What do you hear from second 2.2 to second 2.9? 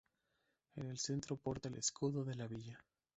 de la villa.